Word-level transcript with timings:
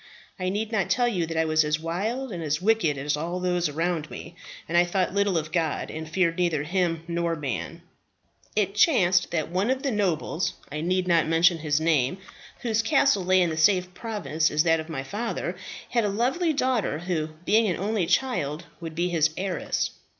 I 0.39 0.49
need 0.49 0.71
not 0.71 0.89
tell 0.89 1.07
you 1.07 1.27
that 1.27 1.37
I 1.37 1.45
was 1.45 1.63
as 1.63 1.79
wild 1.79 2.31
and 2.31 2.41
as 2.41 2.59
wicked 2.59 2.97
as 2.97 3.15
all 3.15 3.39
those 3.39 3.69
around 3.69 4.09
me; 4.09 4.35
that 4.67 4.75
I 4.75 4.83
thought 4.83 5.13
little 5.13 5.37
of 5.37 5.51
God, 5.51 5.91
and 5.91 6.09
feared 6.09 6.39
neither 6.39 6.63
Him 6.63 7.03
nor 7.07 7.35
man. 7.35 7.83
"It 8.55 8.73
chanced 8.73 9.29
that 9.29 9.51
one 9.51 9.69
of 9.69 9.83
the 9.83 9.91
nobles 9.91 10.53
I 10.71 10.81
need 10.81 11.07
not 11.07 11.27
mention 11.27 11.59
his 11.59 11.79
name 11.79 12.17
whose 12.63 12.81
castle 12.81 13.23
lay 13.23 13.43
in 13.43 13.51
the 13.51 13.57
same 13.57 13.83
province 13.83 14.49
as 14.49 14.63
that 14.63 14.79
of 14.79 14.89
my 14.89 15.03
father, 15.03 15.55
had 15.91 16.03
a 16.03 16.09
lovely 16.09 16.51
daughter, 16.51 16.97
who, 16.97 17.27
being 17.45 17.67
an 17.67 17.77
only 17.77 18.07
child, 18.07 18.63
would 18.79 18.95
be 18.95 19.09
his 19.09 19.29
heiress. 19.37 19.91